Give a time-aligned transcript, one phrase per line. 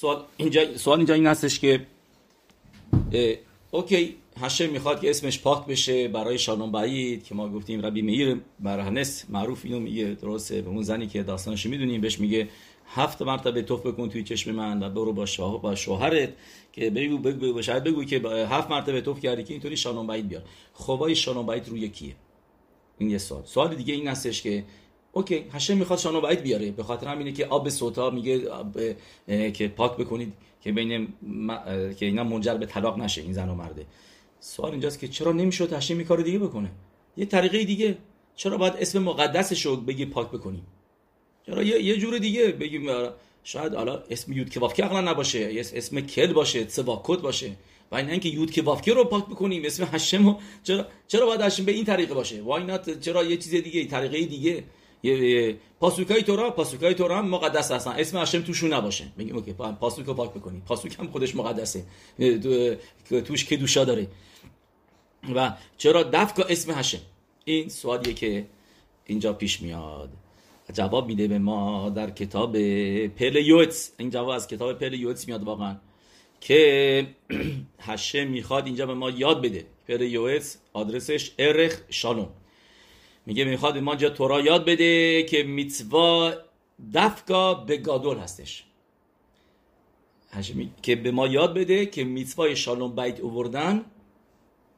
[0.00, 1.86] سوال اینجا سوال اینجا این هستش که
[3.70, 8.40] اوکی هشم می‌خواد که اسمش پاک بشه برای شانون بعید که ما گفتیم ربی میر
[8.60, 12.48] برهنس معروف اینو میگه درسته به اون زنی که داستانش می‌دونیم بهش میگه
[12.86, 16.32] هفت مرتبه توف بکن توی چشم من و برو با شوهر با شوهرت
[16.72, 20.42] که بگو بگو شاید بگو که هفت مرتبه توف کردی که اینطوری شانون بعید بیار
[20.72, 22.14] خوبای شانون بعید روی کیه؟
[22.98, 23.42] این یه سوال.
[23.44, 24.64] سوال دیگه این هستش که
[25.12, 26.70] اوکی هشم می‌خواد شانو بعید بیاره.
[26.70, 28.40] به خاطر همینه که آب سوتا میگه
[29.52, 31.08] که پاک بکنید که بین
[31.98, 33.86] که اینا منجر به طلاق نشه این زن و مرده.
[34.40, 36.70] سوال اینجاست که چرا نمی‌شد هشم کار دیگه بکنه؟
[37.16, 37.98] یه طریقه دیگه.
[38.36, 40.66] چرا باید اسم مقدسش رو بگی پاک بکنیم؟
[41.46, 42.86] چرا یه, یه جور دیگه بگیم
[43.44, 47.50] شاید حالا اسم یود که وافکه اقلا نباشه اسم کل باشه تسواکت باشه.
[47.92, 51.64] و این اینکه یود که وافکه رو پاک بکنیم اسم هشم چرا چرا باید هشم
[51.64, 52.62] به این طریقه باشه؟ وای
[53.00, 54.64] چرا یه چیز دیگه طریقه دیگه؟
[55.02, 57.90] یه پاسوکای تورا پاسوکای تورا هم مقدس هستن.
[57.90, 59.04] اسم هشم توشون نباشه.
[59.16, 61.84] میگیم اوکی پاسوک پاک بکنی پاسوک هم خودش مقدسه.
[63.26, 64.08] توش که دوشا داره.
[65.34, 66.98] و چرا دفکا اسم هشم
[67.44, 68.46] این سوالیه که
[69.06, 70.10] اینجا پیش میاد.
[70.72, 72.52] جواب میده به ما در کتاب
[73.08, 73.92] پل یوتس.
[73.98, 75.76] این جواب از کتاب پل یوتس میاد واقعا.
[76.40, 77.06] که
[77.88, 79.66] هشه می‌خواد اینجا به ما یاد بده.
[79.88, 82.28] پل یوتس آدرسش ارخ شالوم.
[83.28, 86.32] میگه می‌خواد ما جا تورا یاد بده که میتوا
[86.94, 88.64] دفکا به گادول هستش.
[90.82, 93.84] که به ما یاد بده که میتوای شالوم بیت اووردن.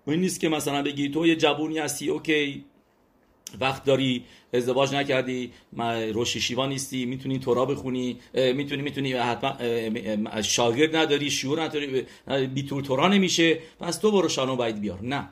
[0.07, 2.65] این نیست که مثلا بگی تو یه جوونی هستی اوکی
[3.61, 5.53] وقت داری ازدواج نکردی
[6.12, 12.07] روشیشیوا نیستی می‌تونی تورا بخونی می‌تونی می‌تونی حتما شاگرد نداری شعور نداری
[12.47, 13.59] بیتور تورا نمیشه.
[13.81, 15.03] پس تو برو شانو باید بیار.
[15.03, 15.29] نه.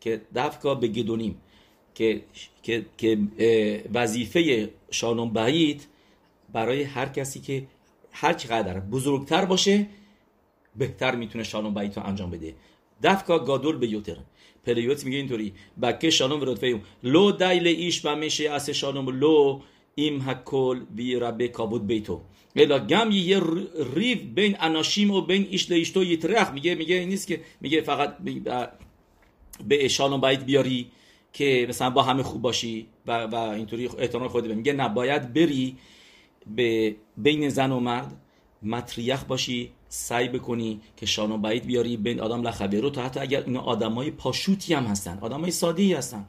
[0.00, 1.40] که دفکا به گدونیم.
[1.98, 2.22] که
[2.62, 3.18] که که
[3.94, 5.86] وظیفه شانون بعید
[6.52, 7.66] برای هر کسی که
[8.12, 9.86] هر چقدر بزرگتر باشه
[10.76, 12.54] بهتر می‌تونه شانون بعید رو انجام بده.
[13.02, 14.16] دفکا گادول به یوتر.
[14.64, 16.80] پلیوت میگه اینطوری بکه شانون ورد فیوم.
[17.02, 19.60] لو دایل ایش و میشه اس شانون لو
[19.94, 22.20] ایم هکل وی ربه کابود بیتو.
[22.56, 23.40] الا گم یه
[23.94, 26.52] ریف بین اناشیم و بین ایش لیشتو یترخ.
[26.52, 28.16] میگه میگه نیست که میگه فقط
[29.68, 30.90] به شانون بعید بیاری.
[31.32, 35.76] که مثلا با همه خوب باشی و, و اینطوری احترام خود میگه نباید بری
[36.56, 38.16] به بین زن و مرد
[38.62, 42.90] مطریخ باشی سعی بکنی که شانو بعید بیاری بین آدم لخبه رو.
[42.90, 46.28] تا حتی اگر اینا آدمای پاشوتی هم هستن آدمای ساده ای هستن.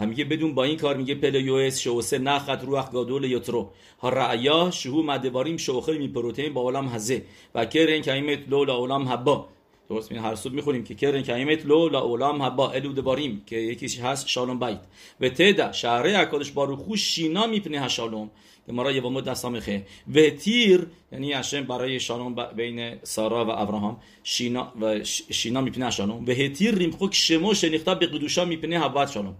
[0.00, 4.08] هم میگه بدون با این کار میگه پل اس شوسه نخت روح گادول یترو ها
[4.08, 7.24] رعیا شهو مدواریم شوخه می پروتئین با علام هزه
[7.54, 9.48] و کرن کایمت لولا علام حبا.
[9.90, 13.56] درست می هر صبح می‌خونیم که کرن کایمت لو لا اولام هبا الود باریم که
[13.56, 14.80] یکیش هست شالوم بیت
[15.20, 18.30] و تدا شهره اکادش بارو خوش شینا میپنه شالوم.
[18.66, 23.50] که ما را یه ومد دستامخه و تیر یعنی هشم برای شالوم بین سارا و
[23.50, 26.24] ابراهام شینا و شینا میپنه شالوم.
[26.26, 29.36] و هتیر ریم خوک شمو شنیختا به قدوشا میپنه هبات شالوم.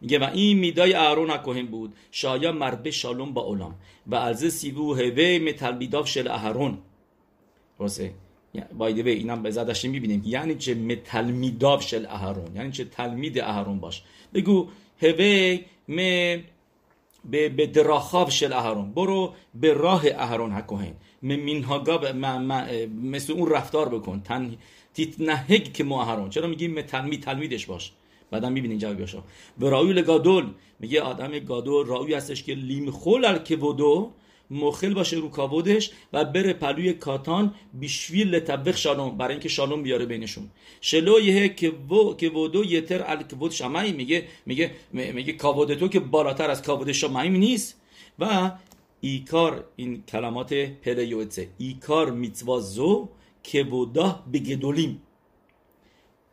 [0.00, 1.92] میگه و این میدای اهرون کوهن بود.
[2.10, 3.74] شایا مربه شالوم با اولام.
[4.06, 6.78] و از سیبو هوه متلبیداف شل اهرون.
[8.78, 10.22] بایده به اینم به زدش می‌بینیم.
[10.24, 14.02] یعنی چه تلمیداب شل اهرون یعنی چه تلمید اهرون باش.
[14.34, 14.68] بگو
[15.02, 15.96] هوه م
[17.30, 18.92] به به دراخاب شل اهرون.
[18.92, 22.12] برو به راه اهرون هکوهن م مینهاگا
[23.02, 24.20] مثل اون رفتار بکن.
[24.20, 24.56] تن
[24.94, 26.30] تیتنهگ که ما اهرون.
[26.30, 27.92] چرا میگیم تلمید تلمیدش باش؟
[28.30, 29.22] بعدا می‌بینین جوابشو
[29.60, 30.46] و رایول گادول.
[30.80, 34.10] میگه آدم گادول راوی هستش که لیم خول که ودو
[34.50, 40.06] مخل باشه رو کاودش و بره پلوی کاتان بیشویل لطبخ شالوم برای اینکه شالوم بیاره
[40.06, 40.50] بینشون.
[40.80, 46.00] شلو یه که و که ودو یتر الکبود شمعی میگه میگه میگه کاود تو که
[46.00, 47.80] بالاتر از کاود شمعی نیست.
[48.18, 48.52] و
[49.00, 53.08] ایکار این کلمات پلیوتسه ایکار میتوا زو
[53.42, 55.02] که ودا بگدولیم.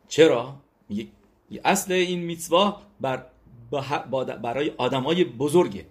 [0.08, 0.56] چرا؟
[0.88, 1.06] میگه
[1.64, 3.26] اصل این میتوا بر
[4.42, 5.86] برای آدمای بزرگه.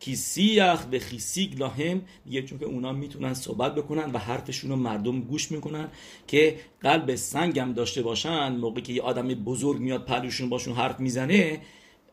[0.00, 4.76] کی سیخ و خیسیگ لاهم میگه چون که اونا می‌تونن صحبت بکنن و حرفشون رو
[4.76, 5.88] مردم گوش می‌کنن
[6.26, 11.60] که قلب سنگم داشته باشن موقعی که یه آدم بزرگ میاد پلوشون باشون حرف می‌زنه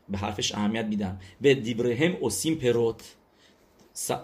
[0.08, 1.20] به حرفش اهمیت میدن.
[1.42, 3.02] و دیبرهم اوسیم پروت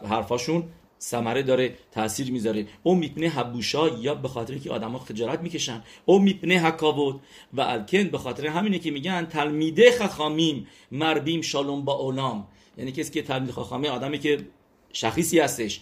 [0.08, 0.64] حرفاشون
[1.00, 2.66] ثمره داره تاثیر می‌ذاره.
[2.82, 5.82] او میپنه حبوشا یا به خاطر که آدما خجالت می‌کشن.
[6.04, 7.20] او میپنه حکاوت.
[7.52, 12.46] و الکن به خاطر همینه که میگن تلمیده خخامیم مربیم شالوم با اولام.
[12.80, 14.38] یعنی کسی که تلمید خاخامه آدمی که
[14.92, 15.80] شخصی هستش.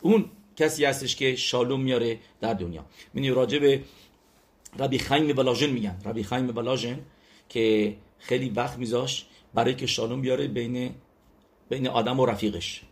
[0.00, 0.24] اون
[0.56, 2.84] کسی هستش که شالوم میاره در دنیا.
[3.14, 3.82] منی راجع به
[4.78, 5.96] ربی خیم بلاژن میگن.
[6.04, 6.98] ربی خیم بلاژن
[7.48, 10.94] که خیلی وقت میذاش برای که شالوم بیاره بین
[11.68, 12.82] بین آدم و رفیقش.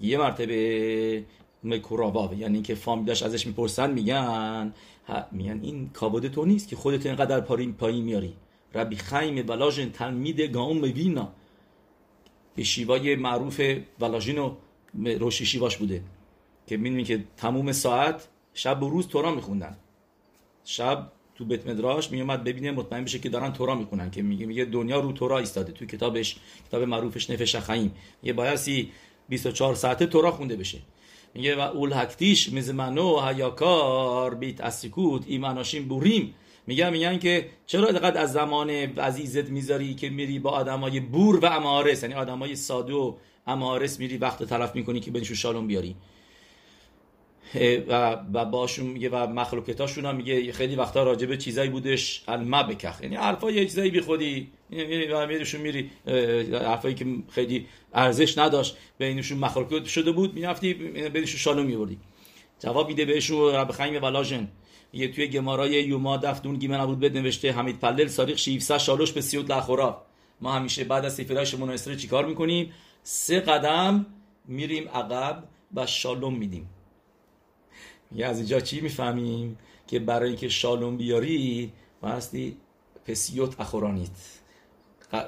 [0.00, 1.24] یه مرتبه
[1.64, 4.74] مکوراوا یعنی که فامیلاش ازش می‌پرسن میگن
[5.32, 8.34] میگن این کابود تو نیست که خودت اینقدر پایین پایین میاری.
[8.74, 11.32] ربی خیم ولاژن تلمید گام وینا
[12.58, 13.60] به شیوای معروف
[14.00, 14.54] ولاژینو
[14.94, 16.02] روشی شیواش بوده
[16.66, 19.76] که می‌دونی که تموم ساعت شب و روز تورا میخوندن.
[20.64, 24.64] شب تو بیت مدراش میومد ببینه مطمئن بشه که دارن تورا می‌کنن که میگه میگه
[24.64, 26.36] دنیا رو تورا ایستاده تو کتابش
[26.68, 28.92] کتاب معروفش نفش خیم یه بایستی
[29.28, 30.78] 24 ساعته تورا خونده بشه.
[31.34, 36.34] میگه و اول هکتیش مزمنو هیاکار بیت اسکوت ایماناشیم بوریم.
[36.68, 41.46] میگن میگن که چرا دقت از زمان عزیزت می‌ذاری که میری با آدمای بور و
[41.46, 43.14] امارس؟ یعنی آدمای ساده و
[43.46, 45.96] امارس میری وقت طرف می‌کنی که بنشون شالون بیاری.
[47.88, 52.62] و و باشون میگه و مخلوقتاشون هم میگه خیلی وقتا راجع به چیزایی بودش الما
[52.62, 54.48] بکخ یعنی حرفا یه چیزایی بی خودی.
[54.70, 55.90] میریشون میری.
[56.52, 58.76] حرفایی که خیلی ارزش نداشت.
[58.98, 61.98] بینشون مخلوقات شده بود می‌رفتی بینشون شالو میوردی
[62.58, 64.48] جواب میده بهشون رب خیم ولاژن
[64.92, 69.20] یه توی گمارای یوما دفتون گیمه نبود بد نوشته حمید پلل ساریخ شیفسه شالوش به
[69.20, 70.02] سیوت لخورا.
[70.40, 74.06] ما همیشه بعد از سفراش مناسره چیکار می‌کنیم؟ سه قدم
[74.44, 75.44] میریم عقب
[75.74, 76.68] و شالوم میدیم.
[78.14, 82.56] یه از اینجا چی می‌فهمیم؟ که برای اینکه شالوم بیاری بایستی
[83.06, 84.10] پسیوت اخورانیت.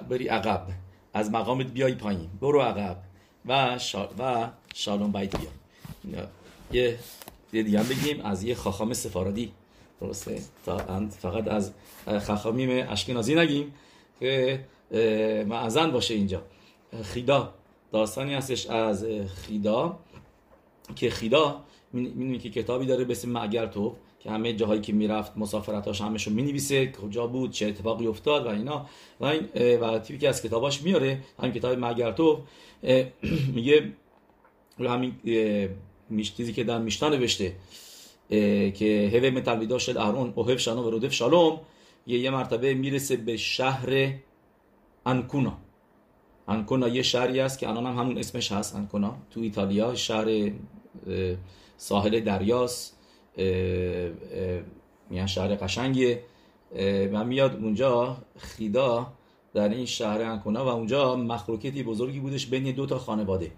[0.09, 0.67] بری عقب.
[1.15, 2.31] از مقامت بیای پایین.
[2.41, 2.97] برو عقب
[3.47, 4.09] و, شال...
[4.19, 5.37] و شالوم باید
[6.05, 6.29] بیا
[6.73, 6.99] یه
[7.51, 8.21] دیگه بگیم.
[8.25, 9.53] از یه خاخام سفارادی.
[10.01, 10.41] درسته.
[10.67, 11.73] تا فقط از
[12.27, 13.75] خاخامیم اشکنازی نگیم
[14.21, 14.65] که
[15.49, 16.43] معزن باشه اینجا.
[17.03, 17.55] خیدا.
[17.93, 19.07] داستانی هستش از
[19.47, 19.99] خیدا.
[20.97, 25.33] که خیدا می‌دونی که کتابی داره به اسم معگر تو که همه جاهایی که می‌رفت
[25.37, 28.87] مسافرتاش همشون می‌نویسه کجا بود چه اتفاقی افتاد و اینا.
[29.21, 29.49] و این
[29.81, 32.41] و تیپی که از کتاباش میاره همین کتاب معگر تو
[33.55, 33.93] میگه
[34.79, 35.15] همین
[36.23, 37.57] چیزی که در میشتا نوشته
[38.75, 41.61] که هوه متلویدا شد اهرون اوهف شانو و رودف شالوم
[42.07, 44.15] یه یه مرتبه می‌رسه به شهر
[45.07, 45.59] انکونا.
[46.49, 49.17] انکونا یه شهری است که الان هم همون اسمش هست انکونا.
[49.31, 50.51] تو ایتالیا شهر
[51.77, 52.97] ساحل دریاست
[55.11, 56.23] میان شهر قشنگیه
[57.13, 59.13] و میاد اونجا خیدا
[59.55, 63.53] در این شهر انکونا و اونجا مخلوکتی بزرگی بودش بین دو تا خانواده.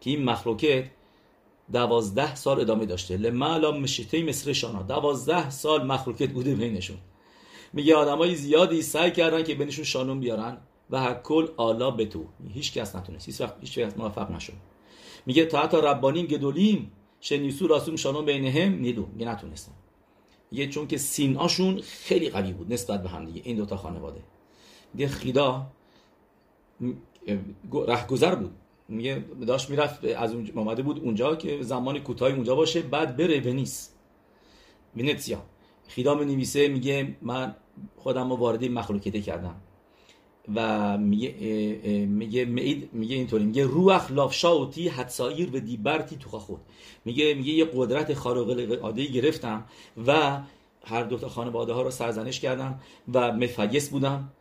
[0.00, 0.84] که این مخلوکت
[1.72, 3.16] دوازده سال ادامه داشته.
[3.16, 6.96] لمعلا مشته مصر شانا دوازده سال مخلوکت بوده بینشون.
[7.72, 10.58] میگه آدمای زیادی سعی کردن که بینشون شانون بیارن
[10.90, 13.26] و هکل آلا به تو هیچ کس نتونست.
[13.26, 14.52] هیچ وقت هیچ وقت موفق نشد.
[15.26, 19.06] میگه تا حتی ربانیم گدولیم شنیسو راسوم شانون بینهم نیدو.
[19.12, 19.72] میگه نتونستن.
[20.52, 23.42] یه چون که سیناشون خیلی قوی بود نسبت به هم دیگه.
[23.44, 24.20] این دوتا خانواده.
[24.94, 25.66] میگه خیدا
[27.72, 28.54] رهگذر بود.
[28.88, 33.40] میگه داشت می‌رفت از اونجا اومده بود اونجا که زمان کوتاهی اونجا باشه بعد بره
[33.40, 33.90] ونیس.
[34.96, 35.42] ونیتسیا
[35.88, 37.56] خیدا می نویسه میگه من
[37.96, 39.54] خودم رو وارد مخلوقیته کردم.
[40.54, 41.30] و میگه
[42.06, 42.44] میگه
[42.92, 46.60] میگه اینطوری میگه روح لافشاوتی حدسایر و دیبرتی تو خود.
[47.04, 49.64] میگه میگه یه قدرت خارق العاده گرفتم
[50.06, 50.40] و
[50.84, 52.80] هر دو تا خانواده ها رو سرزنش کردم
[53.14, 54.32] و مفیس بودم.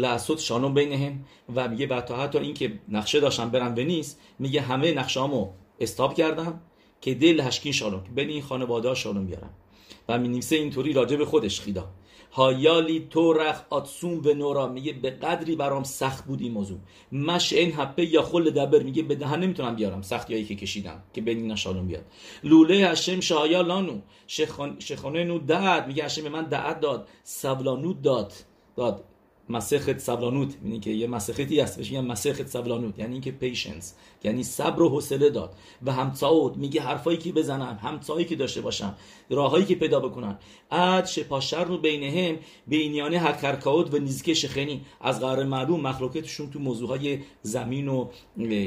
[0.00, 1.24] لعصد شانون بینهم
[1.54, 5.48] و میگه و تا حتی این که نقشه داشتم برم به نیست میگه همه نقشهامو
[5.80, 6.60] استاب کردم
[7.00, 9.50] که دل هشکین شالون بین این خانواده ها شالون بیارم
[10.08, 11.88] و می نویسه اینطوری راجع به خودش خیدا.
[12.32, 14.66] هایالی تو رخ آتسون و نورا.
[14.66, 16.78] میگه به قدری برام سخت بود این موضوع.
[17.12, 18.82] مش این حپه یا خل دبر.
[18.82, 22.04] میگه به دهن نمی‌تونم بیارم سختی هایی که کشیدم که بین اینا شالون بیاد.
[22.44, 23.98] لوله هشم شایا لانو
[24.78, 25.86] شخانه نو داد.
[25.86, 27.08] میگه هشم من دعت داد.
[27.22, 28.32] سبلانو داد.
[28.76, 29.04] داد.
[29.50, 34.42] مسخت سبلانوت یعنی که یه مسختی هست بهش میگن مسخت سبلانوت یعنی اینکه پیشنس یعنی
[34.42, 38.94] صبر و حوصله داد و همتاود میگه حرفایی که بزنم همتایی که داشته باشم
[39.30, 40.38] راههایی که پیدا بکنن
[40.70, 42.36] اد شپاشر رو بینهم
[42.66, 48.08] بینیانه حکرکاود و نیزکه شخنی از قرار معلوم مخلوقاتشون تو موضوع های زمین و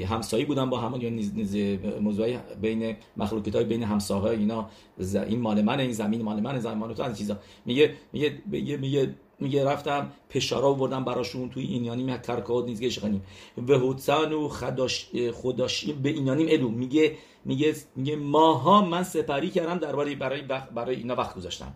[0.10, 1.56] همسایی بودن با هم یا نیز
[2.02, 4.70] موضوع بین مخلوقات های بین همسایه اینا
[5.14, 9.16] این مال من این زمین مال من زمان تو از چیزا میگه میگه میگه, میگه
[9.42, 13.24] میگه رفتم پشارا بردم براشون توی اینیانیم یک کرکات نیز گشغنیم
[13.68, 19.78] و حدسان و خداش خداشیم به اینیانیم الو میگه میگه میگه ماها من سپری کردم
[19.78, 20.42] درباره برای
[20.76, 21.74] برای اینا وقت گذاشتم.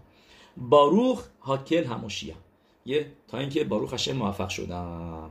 [0.58, 2.36] باروخ هاکل هموشیه
[2.86, 5.30] یه تا اینکه باروخ هشه موفق شدم.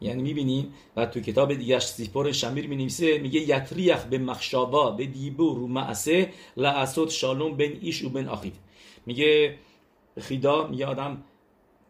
[0.00, 5.54] یعنی می‌بینیم و تو کتاب دیگه سیپور شمیر می‌نویسه میگه یتریخ به مخشابا به دیبو
[5.54, 8.56] رو معسه لعصد شالوم بین ایش و بین آخید.
[9.06, 9.58] میگه
[10.20, 11.24] خیدا میگه آدم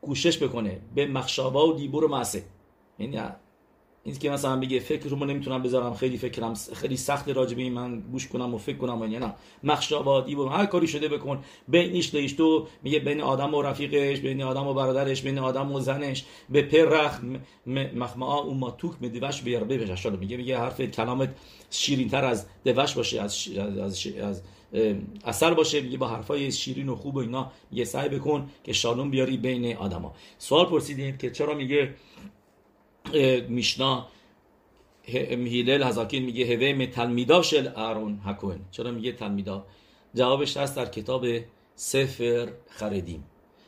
[0.01, 0.81] کوشش بکنه.
[0.95, 2.45] به مخشابا و دیبور و معسه
[2.99, 3.19] یعنی
[4.09, 8.01] این که مثلا بگه فکر رو نمی‌تونم بذارم خیلی فکرم خیلی سخت راجبه این من
[8.01, 11.45] گوش کنم و فکر کنم و نه مخشابادی و هر کاری شده بکن.
[11.69, 15.81] بین ایش تو میگه بین آدم و رفیقش بین آدم و برادرش بین آدم و
[15.81, 17.21] زنش به پرخ
[17.95, 21.29] مخمعا اون ما توک مدیوش بیار ببش میگه میگه حرف کلامت
[21.71, 24.43] شیرین تر از دوش باشه از, از, از, از
[25.25, 29.11] اثر باشه میگه با حرفای شیرین و خوب و اینا یه سعی بکن که شالوم
[29.11, 30.15] بیاری بین آدما.
[30.39, 31.95] سوال پرسیدیم که چرا میگه
[33.49, 34.07] میشنا
[35.03, 39.67] هیلل هزاکین میگه هوه تلمیدا شل ارون هکوین چرا میگه تلمیدا
[40.15, 41.27] جوابش هست در کتاب
[41.75, 43.25] سفر خردیم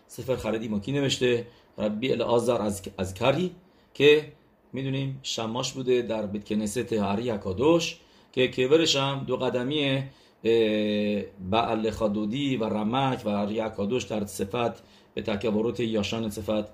[0.07, 1.47] سفر خردیم کی نوشته؟
[1.78, 3.50] ربی الازار از, از کاری
[3.95, 4.33] که
[4.73, 7.97] می‌دونیم شماش بوده در بیت کنست هری اکادوش
[8.33, 10.02] که کبرش هم دو قدمی
[11.50, 14.82] بعل خادودی و رمک و ریاکادوش در صفت
[15.14, 16.64] به تکبرات یاشان صفت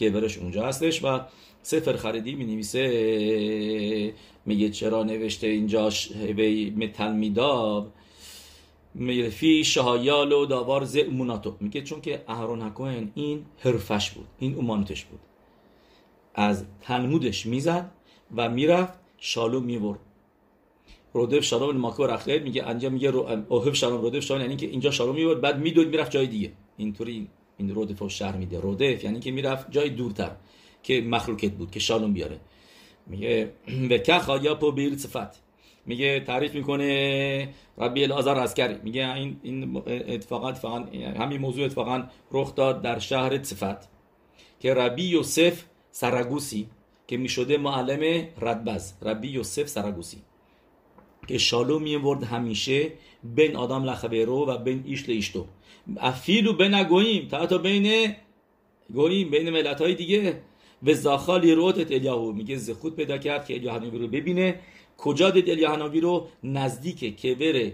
[0.00, 1.04] کبرش اونجا هستش.
[1.04, 1.20] و
[1.62, 4.14] سفر خریدی می نویسه
[4.46, 5.90] میگه چرا نوشته اینجا
[6.36, 7.92] به متل میداب
[9.30, 11.56] فی شهایال و داوار ز اموناتو.
[11.60, 15.20] میگه چون که اهرون حکوین این حرفش بود این امانتش بود.
[16.34, 17.90] از تلمودش می‌زد
[18.36, 19.98] و می‌رفت شالو می‌برد.
[21.12, 25.14] رودف شالوم ماکو رخته میگه انجام میگه اوهب شالوم رودف شالوم یعنی که اینجا شالوم
[25.14, 26.52] می‌برد بعد میدود می‌رفت جای دیگه.
[26.76, 28.60] اینطوری این رودف رو شهر میده.
[28.60, 30.30] رودف یعنی که می‌رفت جای دورتر
[30.82, 32.40] که مخلوقت بود که شالوم بیاره.
[33.06, 33.52] میگه
[33.88, 35.42] به کخ یا پو بیر صفت.
[35.86, 38.76] میگه تعریف می‌کنه ربی الازار عسکری.
[38.82, 43.88] میگه این این اتفاقات فقط همین موضوع اتفاقا رخ داد در شهر صفت.
[44.60, 46.68] که ربی یوسف سرگوسی
[47.06, 50.18] که می‌شده معلم ردبز ربی یوسف سرگوسی.
[51.26, 52.92] که شالو میورد همیشه
[53.24, 55.46] بین آدم لخبرو و بین ایش لیشتو
[55.96, 58.14] افیلو بین گوییم تا بین
[58.94, 60.42] گوییم بین ملت های دیگه.
[60.82, 62.32] و زاخالی روت الیاهو.
[62.32, 64.60] میگه زخود پیدا کرد که الیاهانوی رو ببینه.
[64.98, 67.72] کجا دید الیاهانوی رو؟ نزدیک کبر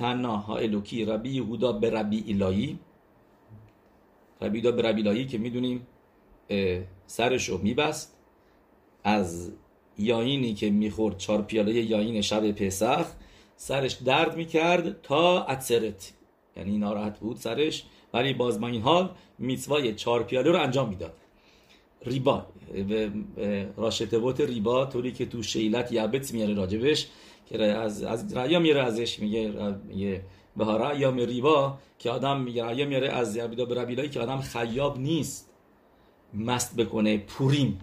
[0.00, 2.78] ها الوکی ربی یهودا به ربی الهی.
[4.40, 5.86] ربی یهودا به ربی الهی که می‌دونیم
[7.06, 8.16] سرش میبست.
[9.04, 9.52] از
[9.98, 13.06] یاینی که می‌خورد چهار پیاله یاین شب پسخ
[13.56, 16.12] سرش درد می‌کرد تا اتسرت.
[16.56, 21.14] یعنی ناراحت بود سرش ولی باز با این حال میتوای چهار پیاله رو انجام می‌داد.
[22.06, 22.46] ریبا
[23.76, 27.06] راشتبوت ریبا طوری که تو شیلت یابت میاره راجبش
[27.46, 29.52] که از از ریا میاره ازش میگه
[29.88, 30.22] میگه
[30.56, 30.64] به
[30.98, 35.50] یا ریبا که آدم میگه ریا میاره از یابیدا به که آدم خیاب نیست.
[36.34, 37.80] مست بکنه پوریم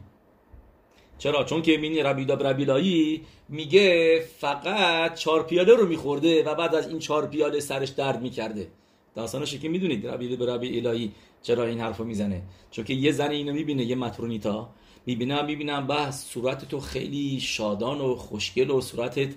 [1.21, 6.87] چرا؟ چون که مینی ربیدا ربیلایی میگه فقط چهار پیاله رو میخورده و بعد از
[6.87, 8.67] این چهار پیاله سرش درد می‌کرده.
[9.15, 11.11] داستانش که می‌دونید ربیده به ربی
[11.43, 14.69] چرا این حرفو می‌زنه؟ چون که یه زن اینو می‌بینه یه مترونیتا
[15.05, 19.29] می‌بینم می‌بینم بس صورت تو خیلی شادان و خوشگل و صورتت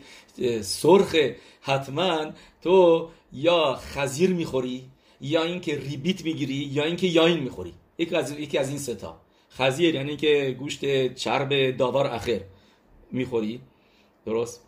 [0.61, 1.37] سرخه.
[1.61, 2.27] حتما
[2.63, 4.85] تو یا خزیر می‌خوری
[5.21, 7.73] یا اینکه ریبیت می‌گیری یا اینکه یاین می‌خوری.
[7.99, 9.24] یکی از یکی از این ستا
[9.57, 12.41] خزیر یعنی که گوشت چرب داور اخر
[13.13, 13.61] می‌خوری
[14.27, 14.61] درست؟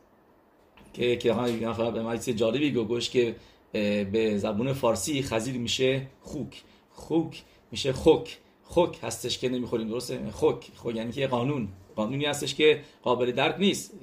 [0.95, 3.37] که که به جالبی گوش که
[3.73, 6.62] به زبون فارسی خزیر میشه خوک.
[6.90, 11.69] خوک میشه خوک خوک هستش که نمی‌خوریم درسته؟ خوک خوک یعنی که قانون.
[11.97, 13.95] قانونی هستش که قابل درک نیست.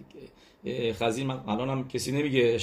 [0.94, 2.58] خزیر الان هم کسی نمیگه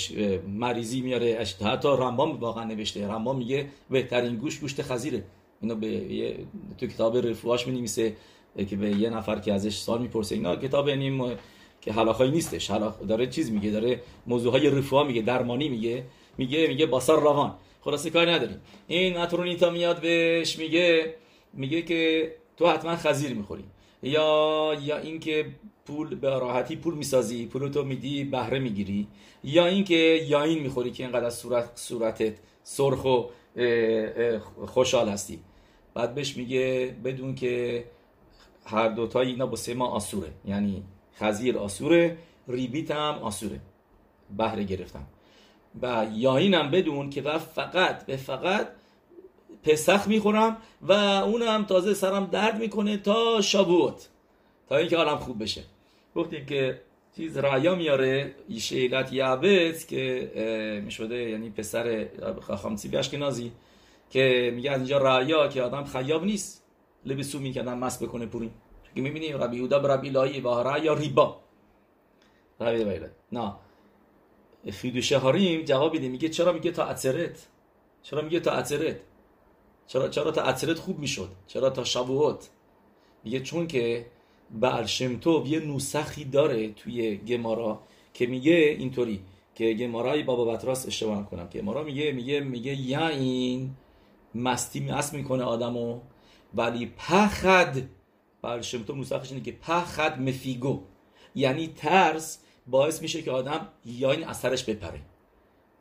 [0.48, 3.08] مریضی میاره حتی رمبام واقعا نوشته.
[3.08, 5.24] رمبام میگه بهترین گوش گوشت خزیره.
[5.60, 6.36] اینو به
[6.78, 8.16] تو کتاب رفواش می نویسه
[8.70, 11.36] که به یه نفر که ازش سال می‌پرسه اینا کتاب یعنی
[11.80, 12.70] که حلاخایی نیستش.
[12.70, 16.04] حلاخ داره چیز میگه داره موضوع های رفوا میگه درمانی میگه
[16.38, 17.54] میگه میگه باسر روان.
[17.80, 18.60] خلاصه کاری نداریم.
[18.86, 21.14] این اترونیتا میاد بهش میگه
[21.52, 23.64] میگه که تو حتما خزیر می‌خوری.
[24.02, 25.46] یا یا اینکه
[25.86, 29.08] پول به راحتی پول می‌سازی پول تو میدی بهره می‌گیری.
[29.44, 29.94] یا اینکه
[30.28, 33.22] یاین می‌خوری که اینقدر صورت صورتت سرخ و
[34.66, 35.38] خوشحال هستی.
[36.00, 37.84] بعد بهش میگه بدون که
[38.66, 40.28] هر دوتا اینا با سه ما آسوره.
[40.44, 40.82] یعنی
[41.14, 42.16] خزیر آسوره
[42.48, 43.60] ریبیت هم آسوره.
[44.36, 45.06] بهره گرفتم
[45.82, 48.68] و یاینم بدون که و فقط به فقط
[49.62, 54.08] پسخ می‌خورم و اونم تازه سرم درد می‌کنه تا شابوت.
[54.68, 55.62] تا اینکه حالم خوب بشه.
[56.14, 56.80] گفتیم که
[57.16, 58.34] چیز رایا میاره.
[58.58, 62.08] شیلت یعبت که می‌شده یعنی پسر
[62.40, 62.76] خاخام
[63.10, 63.52] که نازی
[64.10, 66.66] که میگه از اینجا رایا که آدم خیاب نیست.
[67.06, 68.50] لبسو می‌کردن مست بکنه پوری
[68.94, 71.40] که می‌بینی ربی یودا به ربی لایی و رایا ریبا.
[72.60, 73.00] ربی
[73.32, 73.54] نه.
[74.72, 77.46] فیدوشه هاریم جواب میده میگه چرا؟ میگه تا اثرت
[78.02, 78.96] چرا میگه تا اثرت
[79.86, 82.48] چرا چرا تا اثرت خوب می‌شد؟ چرا تا شبوهات؟
[83.24, 84.06] میگه چون که
[84.50, 87.80] برشمتوب یه نوسخی داره توی گمارا
[88.14, 89.20] که میگه اینطوری
[89.54, 93.70] که گمارای بابا بطراس اشتباه کنم که گمارا میگه میگه میگه یا این
[94.34, 96.00] مستی مست می‌کنه آدمو.
[96.54, 97.76] ولی پخد
[98.42, 100.82] برشمتوب نوسخش اینه که پخد مفیگو.
[101.34, 105.00] یعنی ترس باعث میشه که آدم یا این اثرش بپره.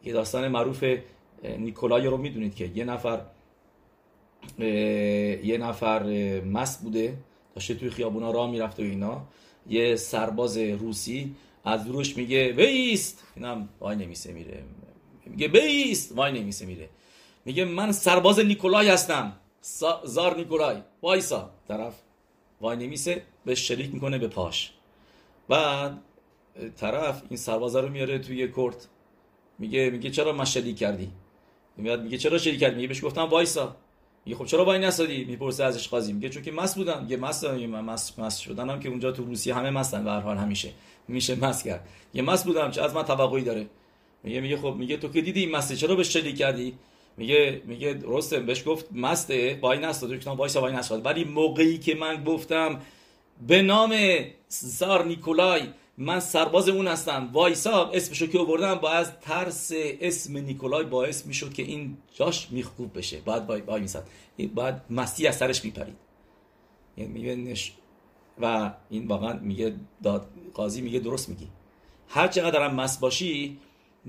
[0.03, 0.83] یه داستان معروف
[1.43, 3.21] نیکولای رو می‌دونید که یه نفر
[5.43, 6.03] یه نفر
[6.41, 7.17] مست بوده
[7.55, 9.27] داشته توی خیابونا راه می‌رفته و اینا.
[9.69, 14.63] یه سرباز روسی از روش میگه بیست اینم وای نمیسه میره.
[15.25, 16.89] میگه بیست وای نمیسه میره.
[17.45, 19.33] میگه من سرباز نیکولای هستم.
[20.03, 20.77] زار نیکولای.
[21.01, 21.49] وایسا.
[21.67, 21.93] طرف
[22.61, 24.71] وای نمیسه به شریک می‌کنه به پاش.
[25.49, 25.97] بعد
[26.77, 28.87] طرف این سربازه رو میاره توی کورت.
[29.59, 31.11] میگه میگه چرا من شریک کردی؟
[31.77, 33.75] میاد میگه چرا شریک کردی؟ میگه بهش گفتم وایسا.
[34.25, 36.13] میگه خب چرا وای نسادی؟ می‌پرسه ازش قاضی.
[36.13, 37.01] میگه چون که مست بودم.
[37.01, 40.37] میگه مست من مست مست شدنم که اونجا تو روسیه همه مستن به هر حال
[40.37, 40.71] همیشه.
[41.07, 41.87] میشه مست کرد.
[42.13, 43.67] یه مست بودم چه از من توقعی داره.
[44.23, 46.73] میگه میگه خب میگه تو که دیدی مسته چرا بهش شلیک کردی؟
[47.17, 51.95] میگه میگه رستم بهش گفت مسته وای نساد گفتم وایسا وای نساد ولی موقعی که
[51.95, 52.81] من گفتم
[53.47, 53.95] به نام
[54.49, 55.61] زار نیکولای
[55.97, 61.53] من سرباز اون هستم وایسا اسمشو که آوردم با از ترس اسم نیکولای باعث می‌شد
[61.53, 63.17] که این جاش میخکوب بشه.
[63.25, 64.03] بعد وای وای میسد
[64.55, 65.95] بعد مستی از سرش میپرید.
[66.97, 67.55] یعنی میگه
[68.41, 71.47] و این واقعا میگه داد قاضی میگه درست میگی.
[72.07, 73.57] هر چقدر هم مست باشی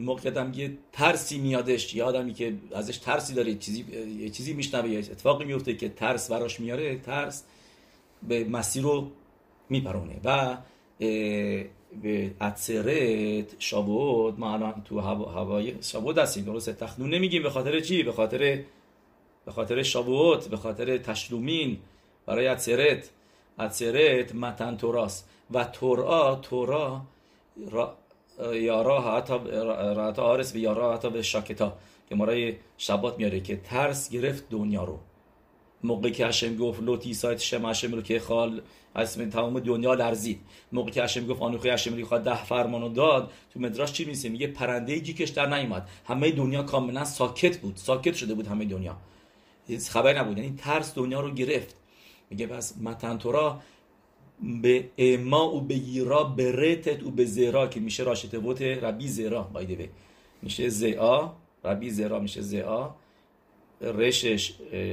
[0.03, 3.85] موقع یه ترسی میادش یه آدمی که ازش ترسی داره چیزی
[4.19, 7.45] یه چیزی میشنوه اتفاقی میفته که ترس براش میاره ترس
[8.29, 9.11] به مسیر رو
[9.69, 10.21] میپرونه.
[10.25, 10.57] و
[12.03, 18.03] به اتسرت شابوت ما الان تو هوای شابوت هستیم درسته؟ تخنون نمیگیم به خاطر چی؟
[18.03, 18.63] به خاطر
[19.45, 21.79] به خاطر شابوت به خاطر تشلومین.
[22.27, 23.11] برای اتسرت
[23.59, 27.03] اتسرت متن توراس و تورا تورا
[28.55, 29.35] یارا حتی
[29.97, 31.77] راتا آرس و یارا حتی به شاکتا
[32.09, 34.99] که مارای شبات میاره که ترس گرفت دنیا رو.
[35.85, 38.63] موقعی که هشم گفت لوتی سایت شم هشم رو که خال
[38.97, 40.41] اسم تمام دنیا لرزید.
[40.73, 44.29] موقعی که هشم گفت آنوخی هشم رو خواهد ده فرمانو داد تو مدراش چی میسه
[44.29, 45.89] میگه پرنده جیکش در نیومد.
[46.07, 47.77] همه دنیا کاملا ساکت بود.
[47.77, 48.97] ساکت شده بود همه دنیا.
[49.89, 50.39] خبر نبود.
[50.39, 51.77] یعنی ترس دنیا رو گرفت.
[52.31, 53.61] میگه بس متن تورا
[54.63, 59.09] به اما و به یرا به رتت و به زرا که میشه راشته بوت ربی
[59.09, 59.91] زرا بایده
[60.43, 61.33] میشه زعا
[61.65, 62.95] ربی زرا میشه زعا
[63.81, 64.53] رشش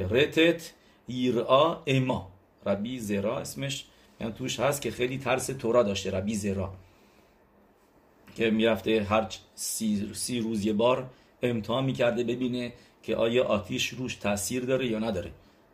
[0.09, 0.73] رتت
[1.07, 2.31] ایرا اما.
[2.65, 3.85] ربی زرا اسمش
[4.21, 6.73] یعنی توش هست که خیلی ترس تورا داشته ربی زرا.
[8.35, 11.09] که می‌رفته هر سی, سی روز یه بار
[11.43, 15.31] امتحان می‌کرده ببینه که آیا آتیش روش تاثیر داره یا نداره.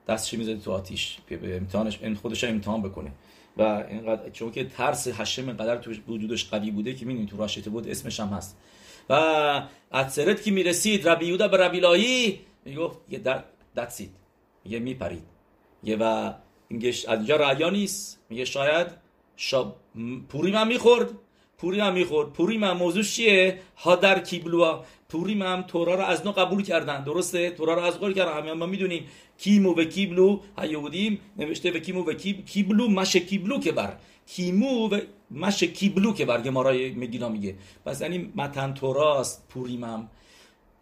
[0.07, 1.17] دستش می‌زده تو آتیش.
[1.29, 3.11] به امتحانش خودش امتحان بکنه.
[3.57, 7.69] و اینقدر چون که ترس حشم اینقدر تو وجودش قوی بوده که می‌دونید تو راشته
[7.69, 8.57] بود اسمش هم هست.
[9.09, 9.13] و
[9.93, 13.43] اتسرت که می‌رسید ربی یودا به ربی لاهی می‌گفت یه در
[13.75, 14.11] دتسید
[14.65, 15.23] یه میپرید.
[15.83, 16.33] یه و
[16.67, 18.19] اینگه از اینجا نیست.
[18.29, 18.87] میگه شاید
[19.35, 19.75] شاب
[20.29, 21.09] پوری من می‌خورد.
[21.63, 22.33] پوری هم می‌خورد.
[22.33, 24.83] پوری من موضوع چیه؟ ها در کیبلوا.
[25.09, 27.03] پوری هم تورا رو از نو قبول کردن.
[27.03, 28.37] درسته؟ تورا رو از قبول کردن.
[28.37, 29.05] همه ما می‌دونیم
[29.37, 30.39] کیمو و کیبلو
[30.81, 32.45] بودیم نوشته و کیمو و کیب...
[32.45, 33.97] کیبلو مش کیبلو که بر.
[34.27, 34.99] کیمو و
[35.31, 36.49] مش کیبلو که بر.
[36.49, 37.55] مارای مگینا میگه.
[37.85, 40.09] پس یعنی متن توراست پوریمم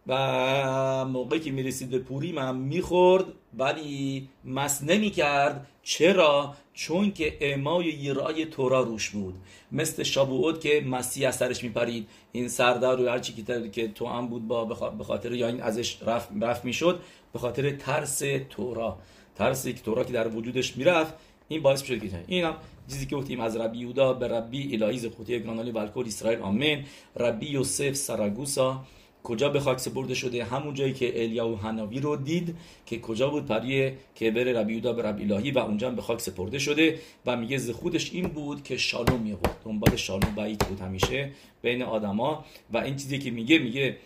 [0.07, 3.25] و موقعی که می‌رسید به پوریم هم می‌خورد
[3.57, 5.67] ولی مس نمی‌کرد.
[5.83, 9.35] چرا؟ چون که اعمای یرای تورا روش بود.
[9.71, 12.07] مثل شابوت که مسیح از سرش میپرید.
[12.31, 14.65] این سردار و هرچی که تو هم بود با
[14.97, 16.99] به خاطر یا این ازش رفت, رفت می‌شد
[17.33, 18.97] به خاطر ترس تورا.
[19.35, 21.13] ترسی که تورا که در وجودش می‌رفت
[21.47, 22.55] این باعث می‌شد که این هم
[22.87, 26.41] چیزی که گفتیم از ربی یودا به ربی الهی زخوتی گرانالی والکول اسرائیل.
[26.41, 26.85] آمین.
[27.15, 28.85] ربی یوسف سراگوسا.
[29.23, 32.55] کجا به خاک سپرده شده؟ همون جایی که الیا و حناوی رو دید
[32.85, 36.21] که کجا بود پریه که بره ربی یودا به ربی الهی و اونجا به خاک
[36.21, 40.79] سپرده شده و میگه ز خودش این بود که شالوم میورد دنبال شالوم بعید بود
[40.79, 41.31] همیشه
[41.61, 43.97] بین آدما و این چیزی که میگه میگه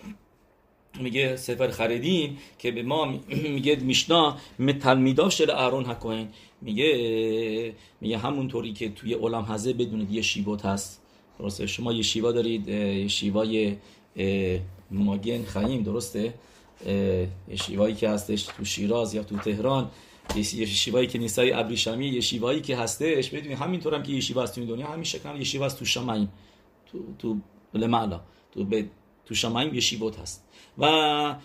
[1.00, 3.06] میگه سفر خریدین که به ما
[3.56, 6.28] میگه میشنا متلمیدا شل ارون حکوین.
[6.62, 11.02] میگه میگه همونطوری که توی علم هزه بدونید یه شیوات هست.
[11.40, 13.76] درسته؟ شما یه شیوا دارید یه شیوای
[14.92, 16.34] ماگن خیم درسته؟
[16.86, 19.92] یه شیوایی که هستش تو شیراز یا تو تهران
[20.36, 24.44] یه شیوایی که نیستای ابریشمی یه شیوایی که هستش بدونید همینطور هم که یه شیوا
[24.44, 26.30] هست تو دنیا همین شکل یه شیوا هست تو شمایم
[26.86, 27.38] تو تو
[27.74, 28.20] لمعلا
[28.52, 28.86] تو به
[29.26, 30.44] تو شمایم یه شیوات هست.
[30.78, 31.36] و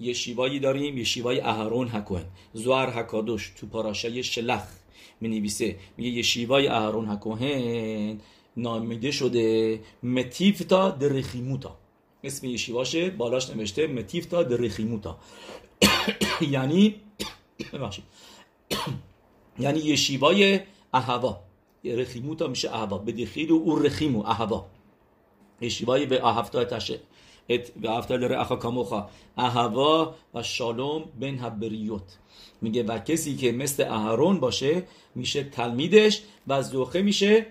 [0.00, 4.62] یه شیوایی داریم یه شیوای اهرون حکوین زوار حکادوش تو پاراشای شلخ
[5.20, 8.20] می نویسه میگه یشیوای اهرون هکوهن
[8.56, 11.76] نامیده شده متیفتا درخیموتا.
[12.24, 15.18] اسم یشیواشه بالاش نوشته متیفتا درخیموتا.
[16.54, 16.94] یعنی
[17.72, 18.04] ببخشید.
[19.58, 20.60] یعنی یشیوای
[20.94, 21.40] اهوا.
[21.84, 22.98] رخیموتا میشه اهوا.
[22.98, 24.66] به دخیل و او رخیمو اهوا.
[25.60, 27.00] یشیوای به اهفتا تشه.
[27.48, 29.08] ات و افتال اخا کاموخا.
[29.36, 32.18] اهوا و شالوم بن هبریوت
[32.62, 34.82] میگه و کسی که مثل اهرون باشه
[35.14, 37.46] میشه تلمیدش و زوخه میشه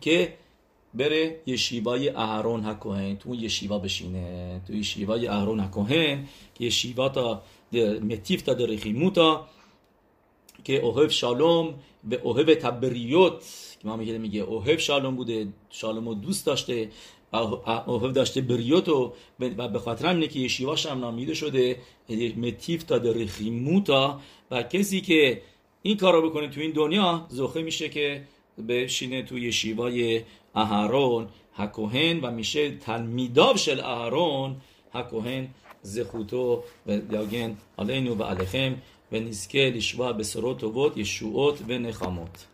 [0.00, 0.34] که
[0.96, 4.60] بره یشیوای اهرون هکوهن تو یشیوا بشینه.
[4.66, 7.42] تو یشیوای اهرون هکوهن که یشیوا تا
[8.02, 9.46] متیف تا درخیموتا
[10.64, 13.32] که اوهب شالوم به اوهب تبریوت
[13.82, 16.90] که ما میگه میگه اوهب شالوم بوده شالوم رو دوست داشته
[17.86, 19.12] اوهب داشته بریوت و
[19.72, 21.76] به خاطر همینه که یشیواش هم نامیده شده
[22.36, 25.42] متیف تا درخیموتا و کسی که
[25.82, 28.22] این کار رو بکنه تو این دنیا زخه میشه که
[28.68, 30.22] بشینه توی یشیوای
[30.56, 34.54] אהרון הכהן ומשל תלמידיו של אהרון
[34.94, 35.44] הכהן
[35.82, 38.74] זכותו ויגן עלינו ועליכם
[39.12, 42.46] ונזכה לשמוע בשורות טובות, ישועות ונחמות.